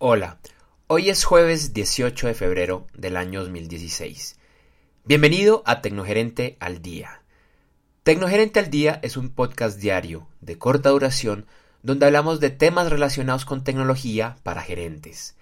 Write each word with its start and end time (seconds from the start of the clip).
Hola, 0.00 0.38
hoy 0.86 1.10
es 1.10 1.24
jueves 1.24 1.74
18 1.74 2.28
de 2.28 2.34
febrero 2.34 2.86
del 2.94 3.16
año 3.16 3.40
2016. 3.40 4.38
Bienvenido 5.04 5.64
a 5.66 5.82
Tecnogerente 5.82 6.56
al 6.60 6.80
Día. 6.82 7.24
Tecnogerente 8.04 8.60
al 8.60 8.70
Día 8.70 9.00
es 9.02 9.16
un 9.16 9.28
podcast 9.28 9.80
diario 9.80 10.28
de 10.40 10.56
corta 10.56 10.90
duración 10.90 11.46
donde 11.82 12.06
hablamos 12.06 12.38
de 12.38 12.50
temas 12.50 12.90
relacionados 12.90 13.44
con 13.44 13.64
tecnología 13.64 14.36
para 14.44 14.62
gerentes. 14.62 15.34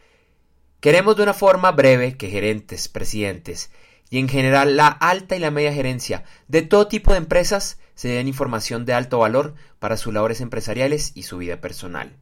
Queremos 0.81 1.19
de 1.19 1.25
una 1.25 1.35
forma 1.35 1.71
breve 1.73 2.17
que 2.17 2.31
gerentes, 2.31 2.89
presidentes 2.89 3.71
y 4.09 4.21
en 4.21 4.29
general 4.31 4.75
la 4.75 4.89
alta 4.89 5.37
y 5.37 5.39
la 5.39 5.51
media 5.51 5.75
gerencia 5.75 6.25
de 6.49 6.63
todo 6.63 6.89
tipo 6.89 7.13
de 7.13 7.19
empresas 7.19 7.79
se 7.95 8.09
den 8.09 8.27
información 8.27 8.87
de 8.87 8.95
alto 8.95 9.19
valor 9.19 9.55
para 9.81 9.99
sus 9.99 10.15
labores 10.15 10.41
empresariales 10.41 11.13
y 11.15 11.25
su 11.25 11.37
vida 11.37 11.61
personal. 11.61 12.17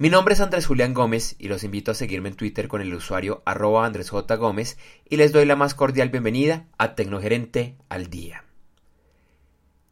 Mi 0.00 0.08
nombre 0.08 0.32
es 0.32 0.40
Andrés 0.40 0.64
Julián 0.64 0.94
Gómez 0.94 1.36
y 1.38 1.48
los 1.48 1.62
invito 1.62 1.90
a 1.90 1.94
seguirme 1.94 2.30
en 2.30 2.34
Twitter 2.34 2.68
con 2.68 2.80
el 2.80 2.94
usuario 2.94 3.42
arroba 3.44 3.84
Andrés 3.84 4.08
J. 4.08 4.34
Gómez 4.36 4.78
y 5.06 5.18
les 5.18 5.30
doy 5.30 5.44
la 5.44 5.56
más 5.56 5.74
cordial 5.74 6.08
bienvenida 6.08 6.64
a 6.78 6.94
Tecnogerente 6.94 7.76
al 7.90 8.08
Día. 8.08 8.46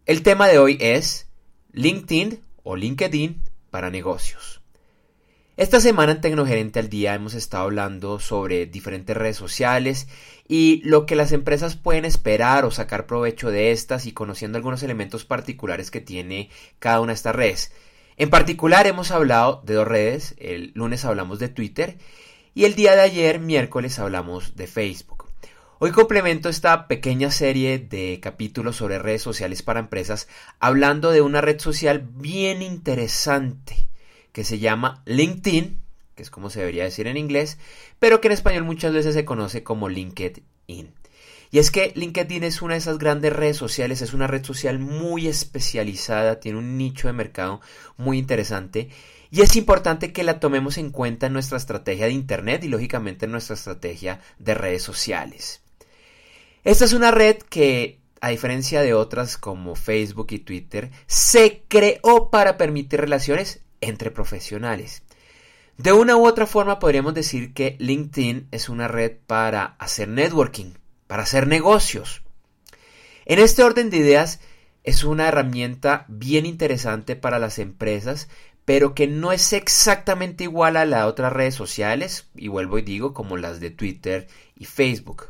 El 0.06 0.22
tema 0.22 0.48
de 0.48 0.58
hoy 0.58 0.78
es 0.80 1.28
LinkedIn 1.72 2.40
o 2.62 2.74
LinkedIn 2.74 3.42
para 3.68 3.90
negocios. 3.90 4.62
Esta 5.58 5.78
semana 5.78 6.12
en 6.12 6.22
Tecnogerente 6.22 6.78
al 6.78 6.88
Día 6.88 7.14
hemos 7.14 7.34
estado 7.34 7.64
hablando 7.64 8.18
sobre 8.18 8.64
diferentes 8.64 9.14
redes 9.14 9.36
sociales 9.36 10.08
y 10.48 10.80
lo 10.84 11.04
que 11.04 11.16
las 11.16 11.32
empresas 11.32 11.76
pueden 11.76 12.06
esperar 12.06 12.64
o 12.64 12.70
sacar 12.70 13.06
provecho 13.06 13.50
de 13.50 13.72
estas 13.72 14.06
y 14.06 14.12
conociendo 14.12 14.56
algunos 14.56 14.82
elementos 14.82 15.26
particulares 15.26 15.90
que 15.90 16.00
tiene 16.00 16.48
cada 16.78 17.02
una 17.02 17.12
de 17.12 17.16
estas 17.16 17.36
redes. 17.36 17.72
En 18.20 18.30
particular 18.30 18.88
hemos 18.88 19.12
hablado 19.12 19.62
de 19.64 19.74
dos 19.74 19.86
redes, 19.86 20.34
el 20.38 20.72
lunes 20.74 21.04
hablamos 21.04 21.38
de 21.38 21.48
Twitter 21.48 21.98
y 22.52 22.64
el 22.64 22.74
día 22.74 22.96
de 22.96 23.02
ayer, 23.02 23.38
miércoles, 23.38 24.00
hablamos 24.00 24.56
de 24.56 24.66
Facebook. 24.66 25.26
Hoy 25.78 25.92
complemento 25.92 26.48
esta 26.48 26.88
pequeña 26.88 27.30
serie 27.30 27.78
de 27.78 28.18
capítulos 28.20 28.74
sobre 28.74 28.98
redes 28.98 29.22
sociales 29.22 29.62
para 29.62 29.78
empresas 29.78 30.26
hablando 30.58 31.12
de 31.12 31.20
una 31.20 31.40
red 31.40 31.60
social 31.60 32.00
bien 32.00 32.60
interesante 32.60 33.86
que 34.32 34.42
se 34.42 34.58
llama 34.58 35.00
LinkedIn, 35.06 35.80
que 36.16 36.22
es 36.24 36.30
como 36.30 36.50
se 36.50 36.58
debería 36.58 36.82
decir 36.82 37.06
en 37.06 37.18
inglés, 37.18 37.56
pero 38.00 38.20
que 38.20 38.26
en 38.26 38.32
español 38.32 38.64
muchas 38.64 38.92
veces 38.92 39.14
se 39.14 39.24
conoce 39.24 39.62
como 39.62 39.88
LinkedIn. 39.88 40.92
Y 41.50 41.58
es 41.58 41.70
que 41.70 41.92
LinkedIn 41.94 42.44
es 42.44 42.60
una 42.60 42.74
de 42.74 42.78
esas 42.78 42.98
grandes 42.98 43.32
redes 43.32 43.56
sociales, 43.56 44.02
es 44.02 44.12
una 44.12 44.26
red 44.26 44.44
social 44.44 44.78
muy 44.78 45.28
especializada, 45.28 46.40
tiene 46.40 46.58
un 46.58 46.76
nicho 46.76 47.08
de 47.08 47.14
mercado 47.14 47.60
muy 47.96 48.18
interesante 48.18 48.90
y 49.30 49.42
es 49.42 49.56
importante 49.56 50.12
que 50.12 50.24
la 50.24 50.40
tomemos 50.40 50.78
en 50.78 50.90
cuenta 50.90 51.26
en 51.26 51.34
nuestra 51.34 51.58
estrategia 51.58 52.06
de 52.06 52.12
Internet 52.12 52.64
y 52.64 52.68
lógicamente 52.68 53.26
en 53.26 53.32
nuestra 53.32 53.54
estrategia 53.54 54.20
de 54.38 54.54
redes 54.54 54.82
sociales. 54.82 55.62
Esta 56.64 56.84
es 56.84 56.92
una 56.92 57.10
red 57.10 57.36
que, 57.36 58.00
a 58.20 58.30
diferencia 58.30 58.80
de 58.80 58.94
otras 58.94 59.36
como 59.36 59.74
Facebook 59.74 60.28
y 60.30 60.38
Twitter, 60.38 60.90
se 61.06 61.62
creó 61.68 62.30
para 62.30 62.56
permitir 62.56 63.00
relaciones 63.00 63.60
entre 63.80 64.10
profesionales. 64.10 65.02
De 65.76 65.92
una 65.92 66.16
u 66.16 66.26
otra 66.26 66.46
forma 66.46 66.78
podríamos 66.78 67.14
decir 67.14 67.54
que 67.54 67.76
LinkedIn 67.78 68.48
es 68.50 68.68
una 68.68 68.88
red 68.88 69.12
para 69.26 69.76
hacer 69.78 70.08
networking, 70.08 70.72
para 71.08 71.24
hacer 71.24 71.48
negocios. 71.48 72.22
En 73.26 73.40
este 73.40 73.64
orden 73.64 73.90
de 73.90 73.96
ideas 73.96 74.40
es 74.84 75.02
una 75.02 75.26
herramienta 75.26 76.04
bien 76.06 76.46
interesante 76.46 77.16
para 77.16 77.40
las 77.40 77.58
empresas, 77.58 78.28
pero 78.64 78.94
que 78.94 79.08
no 79.08 79.32
es 79.32 79.52
exactamente 79.52 80.44
igual 80.44 80.76
a 80.76 80.84
las 80.84 81.06
otras 81.06 81.32
redes 81.32 81.54
sociales, 81.54 82.28
y 82.36 82.48
vuelvo 82.48 82.78
y 82.78 82.82
digo, 82.82 83.14
como 83.14 83.36
las 83.36 83.60
de 83.60 83.70
Twitter 83.70 84.28
y 84.54 84.66
Facebook. 84.66 85.26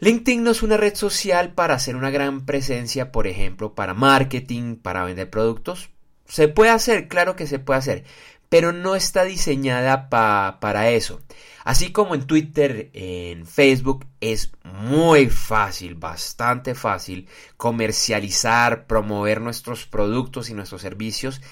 LinkedIn 0.00 0.42
no 0.42 0.50
es 0.50 0.62
una 0.62 0.76
red 0.76 0.94
social 0.94 1.52
para 1.52 1.74
hacer 1.74 1.96
una 1.96 2.10
gran 2.10 2.44
presencia, 2.46 3.12
por 3.12 3.26
ejemplo, 3.26 3.74
para 3.74 3.94
marketing, 3.94 4.76
para 4.76 5.04
vender 5.04 5.30
productos. 5.30 5.90
Se 6.26 6.48
puede 6.48 6.70
hacer, 6.70 7.06
claro 7.08 7.36
que 7.36 7.46
se 7.46 7.58
puede 7.58 7.78
hacer, 7.78 8.04
pero 8.54 8.70
no 8.70 8.94
está 8.94 9.24
diseñada 9.24 10.08
para 10.08 10.90
eso. 10.90 11.20
Así 11.64 11.90
como 11.90 12.14
en 12.14 12.24
Twitter, 12.24 12.88
en 12.92 13.48
Facebook, 13.48 14.06
es 14.20 14.52
muy 14.62 15.28
fácil, 15.28 15.96
bastante 15.96 16.76
fácil 16.76 17.26
comercializar, 17.56 18.86
promover 18.86 19.40
nuestros 19.40 19.86
productos 19.86 20.50
y 20.50 20.54
nuestros 20.54 20.82
servicios. 20.82 21.42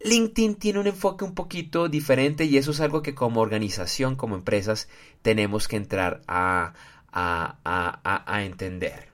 LinkedIn 0.00 0.56
tiene 0.56 0.80
un 0.80 0.88
enfoque 0.88 1.24
un 1.24 1.36
poquito 1.36 1.88
diferente 1.88 2.46
y 2.46 2.56
eso 2.56 2.72
es 2.72 2.80
algo 2.80 3.00
que 3.00 3.14
como 3.14 3.42
organización, 3.42 4.16
como 4.16 4.34
empresas, 4.34 4.88
tenemos 5.22 5.68
que 5.68 5.76
entrar 5.76 6.20
a, 6.26 6.74
a 7.12 8.42
entender. 8.42 9.08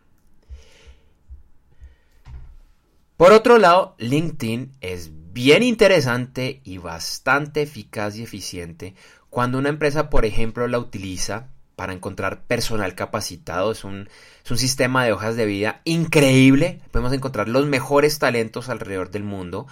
Por 3.19 3.33
otro 3.33 3.59
lado, 3.59 3.95
LinkedIn 3.99 4.73
es 4.81 5.11
bien 5.37 5.63
interesante 5.63 6.63
y 6.65 6.79
bastante 6.79 7.61
eficaz 7.61 8.17
y 8.17 8.23
eficiente 8.23 8.95
cuando 9.29 9.59
una 9.59 9.69
empresa, 9.69 10.09
por 10.09 10.25
ejemplo, 10.25 10.67
la 10.67 10.79
utiliza 10.79 11.49
para 11.77 11.93
encontrar 11.93 12.45
personal 12.45 12.95
capacitado, 12.95 13.73
es 13.73 13.85
un, 13.85 14.09
es 14.43 14.51
un 14.51 14.57
sistema 14.57 15.05
de 15.05 15.13
hojas 15.13 15.37
de 15.37 15.45
vida 15.45 15.83
increíble, 15.85 16.81
podemos 16.91 17.13
encontrar 17.13 17.51
los 17.51 17.67
mejores 17.67 18.19
talentos 18.19 18.71
alrededor 18.71 19.11
del 19.11 19.25
mundo. 19.25 19.67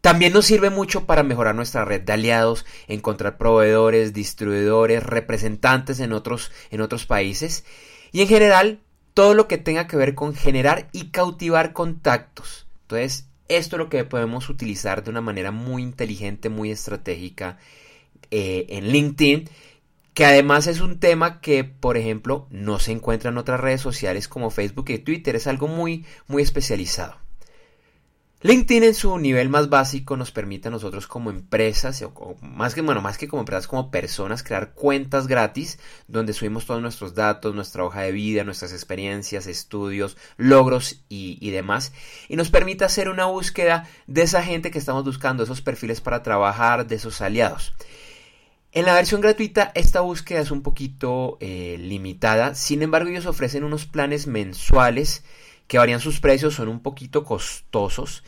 También 0.00 0.32
nos 0.32 0.44
sirve 0.44 0.70
mucho 0.70 1.06
para 1.06 1.22
mejorar 1.22 1.54
nuestra 1.54 1.84
red 1.84 2.00
de 2.00 2.12
aliados, 2.12 2.66
encontrar 2.88 3.38
proveedores, 3.38 4.12
distribuidores, 4.12 5.04
representantes 5.04 6.00
en 6.00 6.12
otros, 6.14 6.50
en 6.72 6.80
otros 6.80 7.06
países 7.06 7.64
y 8.10 8.22
en 8.22 8.28
general 8.28 8.80
todo 9.14 9.34
lo 9.34 9.46
que 9.46 9.56
tenga 9.56 9.86
que 9.86 9.96
ver 9.96 10.16
con 10.16 10.34
generar 10.34 10.88
y 10.90 11.10
cautivar 11.10 11.72
contactos. 11.72 12.66
Entonces, 12.82 13.28
esto 13.48 13.76
es 13.76 13.78
lo 13.78 13.88
que 13.88 14.04
podemos 14.04 14.48
utilizar 14.48 15.04
de 15.04 15.10
una 15.10 15.20
manera 15.20 15.50
muy 15.50 15.82
inteligente, 15.82 16.48
muy 16.48 16.70
estratégica 16.70 17.58
eh, 18.30 18.66
en 18.70 18.88
LinkedIn, 18.88 19.48
que 20.14 20.24
además 20.24 20.66
es 20.66 20.80
un 20.80 20.98
tema 20.98 21.40
que, 21.40 21.64
por 21.64 21.96
ejemplo, 21.96 22.46
no 22.50 22.78
se 22.78 22.92
encuentra 22.92 23.30
en 23.30 23.38
otras 23.38 23.60
redes 23.60 23.80
sociales 23.80 24.28
como 24.28 24.50
Facebook 24.50 24.86
y 24.88 24.98
Twitter, 24.98 25.36
es 25.36 25.46
algo 25.46 25.68
muy, 25.68 26.06
muy 26.26 26.42
especializado. 26.42 27.25
LinkedIn 28.46 28.84
en 28.84 28.94
su 28.94 29.18
nivel 29.18 29.48
más 29.48 29.68
básico 29.68 30.16
nos 30.16 30.30
permite 30.30 30.68
a 30.68 30.70
nosotros 30.70 31.08
como 31.08 31.30
empresas, 31.30 32.00
o, 32.02 32.36
más 32.40 32.76
que 32.76 32.80
bueno, 32.80 33.00
más 33.00 33.18
que 33.18 33.26
como 33.26 33.40
empresas, 33.40 33.66
como 33.66 33.90
personas, 33.90 34.44
crear 34.44 34.72
cuentas 34.72 35.26
gratis 35.26 35.80
donde 36.06 36.32
subimos 36.32 36.64
todos 36.64 36.80
nuestros 36.80 37.16
datos, 37.16 37.56
nuestra 37.56 37.82
hoja 37.82 38.02
de 38.02 38.12
vida, 38.12 38.44
nuestras 38.44 38.72
experiencias, 38.72 39.48
estudios, 39.48 40.16
logros 40.36 41.02
y, 41.08 41.50
demás. 41.50 41.92
Y 42.28 42.36
nos 42.36 42.50
permite 42.50 42.84
hacer 42.84 43.08
una 43.08 43.24
búsqueda 43.26 43.88
de 44.06 44.22
esa 44.22 44.44
gente 44.44 44.70
que 44.70 44.78
estamos 44.78 45.04
buscando, 45.04 45.42
esos 45.42 45.60
perfiles 45.60 46.00
para 46.00 46.22
trabajar, 46.22 46.86
de 46.86 46.94
esos 46.94 47.20
aliados. 47.22 47.72
En 48.70 48.84
la 48.84 48.94
versión 48.94 49.22
gratuita 49.22 49.72
esta 49.74 50.02
búsqueda 50.02 50.38
es 50.38 50.52
un 50.52 50.62
poquito 50.62 51.36
eh, 51.40 51.78
limitada, 51.80 52.54
sin 52.54 52.82
embargo 52.82 53.10
ellos 53.10 53.26
ofrecen 53.26 53.64
unos 53.64 53.86
planes 53.86 54.28
mensuales 54.28 55.24
que 55.66 55.78
varían 55.78 56.00
sus 56.00 56.20
precios, 56.20 56.54
son 56.54 56.68
un 56.68 56.80
poquito 56.80 57.24
costosos 57.24 58.22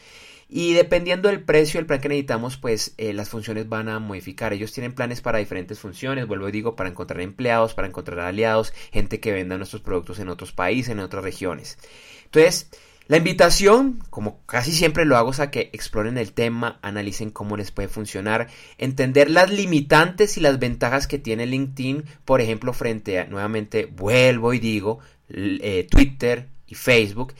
y 0.50 0.72
dependiendo 0.72 1.28
del 1.28 1.42
precio 1.42 1.78
del 1.78 1.86
plan 1.86 2.00
que 2.00 2.08
necesitamos, 2.08 2.56
pues 2.56 2.94
eh, 2.96 3.12
las 3.12 3.28
funciones 3.28 3.68
van 3.68 3.90
a 3.90 3.98
modificar. 3.98 4.54
Ellos 4.54 4.72
tienen 4.72 4.94
planes 4.94 5.20
para 5.20 5.38
diferentes 5.38 5.78
funciones, 5.78 6.26
vuelvo 6.26 6.48
y 6.48 6.52
digo, 6.52 6.74
para 6.74 6.88
encontrar 6.88 7.20
empleados, 7.20 7.74
para 7.74 7.86
encontrar 7.86 8.20
aliados, 8.20 8.72
gente 8.90 9.20
que 9.20 9.32
venda 9.32 9.58
nuestros 9.58 9.82
productos 9.82 10.18
en 10.20 10.30
otros 10.30 10.52
países, 10.52 10.92
en 10.92 11.00
otras 11.00 11.22
regiones. 11.22 11.76
Entonces, 12.24 12.70
la 13.08 13.18
invitación, 13.18 14.02
como 14.08 14.40
casi 14.46 14.72
siempre 14.72 15.04
lo 15.04 15.18
hago, 15.18 15.32
es 15.32 15.40
a 15.40 15.50
que 15.50 15.68
exploren 15.74 16.16
el 16.16 16.32
tema, 16.32 16.78
analicen 16.80 17.30
cómo 17.30 17.58
les 17.58 17.70
puede 17.70 17.88
funcionar, 17.88 18.48
entender 18.78 19.30
las 19.30 19.50
limitantes 19.50 20.38
y 20.38 20.40
las 20.40 20.58
ventajas 20.58 21.06
que 21.06 21.18
tiene 21.18 21.44
LinkedIn, 21.44 22.04
por 22.24 22.40
ejemplo, 22.40 22.72
frente 22.72 23.18
a, 23.18 23.26
nuevamente, 23.26 23.84
vuelvo 23.84 24.54
y 24.54 24.60
digo, 24.60 25.00
eh, 25.28 25.86
Twitter 25.90 26.48
y 26.68 26.74
Facebook, 26.74 27.34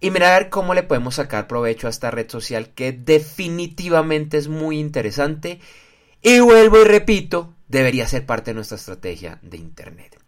y 0.00 0.10
mirar 0.10 0.48
cómo 0.48 0.74
le 0.74 0.82
podemos 0.82 1.16
sacar 1.16 1.46
provecho 1.46 1.86
a 1.86 1.90
esta 1.90 2.10
red 2.10 2.28
social 2.28 2.70
que 2.74 2.92
definitivamente 2.92 4.38
es 4.38 4.48
muy 4.48 4.78
interesante 4.78 5.60
y 6.22 6.40
vuelvo 6.40 6.80
y 6.80 6.84
repito, 6.84 7.54
debería 7.68 8.08
ser 8.08 8.26
parte 8.26 8.50
de 8.50 8.54
nuestra 8.56 8.76
estrategia 8.76 9.38
de 9.42 9.58
Internet. 9.58 10.18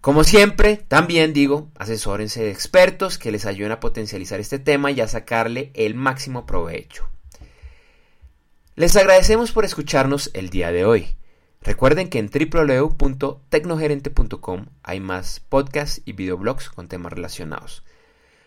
Como 0.00 0.22
siempre, 0.22 0.76
también 0.76 1.32
digo, 1.32 1.70
asesórense 1.76 2.42
de 2.44 2.50
expertos 2.50 3.18
que 3.18 3.32
les 3.32 3.46
ayuden 3.46 3.72
a 3.72 3.80
potencializar 3.80 4.38
este 4.38 4.58
tema 4.58 4.92
y 4.92 5.00
a 5.00 5.08
sacarle 5.08 5.72
el 5.74 5.94
máximo 5.94 6.46
provecho. 6.46 7.08
Les 8.76 8.96
agradecemos 8.96 9.50
por 9.50 9.64
escucharnos 9.64 10.30
el 10.34 10.50
día 10.50 10.70
de 10.70 10.84
hoy. 10.84 11.16
Recuerden 11.68 12.08
que 12.08 12.18
en 12.18 12.30
www.tecnogerente.com 12.30 14.66
hay 14.82 15.00
más 15.00 15.40
podcasts 15.40 16.00
y 16.06 16.14
videoblogs 16.14 16.70
con 16.70 16.88
temas 16.88 17.12
relacionados. 17.12 17.84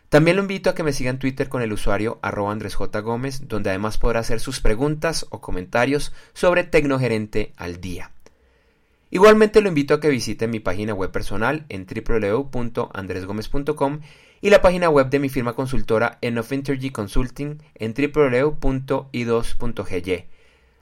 También 0.09 0.38
lo 0.38 0.41
invito 0.41 0.71
a 0.71 0.73
que 0.73 0.81
me 0.81 0.91
siga 0.91 1.12
en 1.12 1.19
Twitter 1.19 1.47
con 1.47 1.62
el 1.62 1.71
usuario 1.71 2.18
arroba 2.23 2.51
Andrés 2.51 2.73
J. 2.73 3.00
Gómez, 3.01 3.47
donde 3.47 3.69
además 3.69 4.00
podrá 4.00 4.21
hacer 4.21 4.39
sus 4.39 4.59
preguntas 4.59 5.27
o 5.29 5.39
comentarios 5.39 6.13
sobre 6.33 6.63
Tecnogerente 6.63 7.53
al 7.57 7.79
día. 7.79 8.09
Igualmente 9.12 9.62
lo 9.62 9.67
invito 9.67 9.94
a 9.94 10.00
que 10.00 10.09
visite 10.09 10.47
mi 10.47 10.59
página 10.59 10.95
web 10.95 11.12
personal 11.12 11.67
en 11.69 11.85
www.andresgomez.com 11.85 14.00
y 14.41 14.50
la 14.50 14.63
página 14.63 14.89
web 14.89 15.12
de 15.12 15.19
mi 15.19 15.29
firma 15.29 15.53
consultora 15.53 16.17
Enough 16.21 16.53
Intergy 16.53 16.89
Consulting 16.89 17.62
en 17.75 17.94
www.i2.gy. 17.94 20.25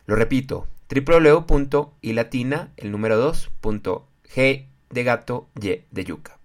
Lo 0.06 0.16
repito, 0.16 0.68
www.ilatina, 0.90 2.74
el 2.78 2.92
número 2.92 3.32
2.g 3.32 4.66
de 4.90 5.04
gato, 5.04 5.50
y 5.62 5.82
de 5.92 6.06
yuca. 6.06 6.40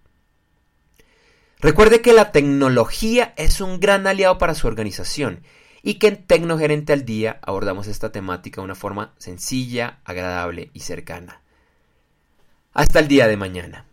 Recuerde 1.59 2.01
que 2.01 2.13
la 2.13 2.31
tecnología 2.31 3.33
es 3.37 3.59
un 3.59 3.79
gran 3.79 4.05
aliado 4.05 4.37
para 4.37 4.53
su 4.53 4.67
organización 4.67 5.41
y 5.81 5.95
que 5.95 6.07
en 6.07 6.25
Tecnogerente 6.25 6.93
al 6.93 7.05
Día 7.05 7.39
abordamos 7.41 7.87
esta 7.87 8.11
temática 8.11 8.61
de 8.61 8.65
una 8.65 8.75
forma 8.75 9.13
sencilla, 9.17 9.99
agradable 10.03 10.69
y 10.73 10.81
cercana. 10.81 11.41
Hasta 12.73 12.99
el 12.99 13.07
día 13.07 13.27
de 13.27 13.37
mañana. 13.37 13.85